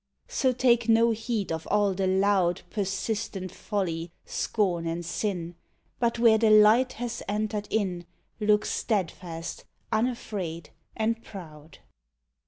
So 0.27 0.51
take 0.51 0.89
no 0.89 1.11
heed 1.11 1.51
of 1.51 1.67
all 1.69 1.93
the 1.93 2.07
loud, 2.07 2.63
Persistent 2.71 3.51
folly, 3.51 4.11
scorn 4.25 4.87
and 4.87 5.05
sin, 5.05 5.53
But, 5.99 6.17
where 6.17 6.39
the 6.39 6.49
light 6.49 6.93
has 6.93 7.21
entered 7.27 7.67
in, 7.69 8.07
Look 8.39 8.65
steadfast, 8.65 9.63
unafraid 9.91 10.71
and 10.97 11.23
proud. 11.23 11.77